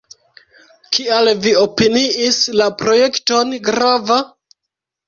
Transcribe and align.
Kial 0.97 1.29
vi 1.43 1.53
opiniis 1.65 2.41
la 2.63 2.71
projekton 2.81 3.57
grava? 3.71 4.21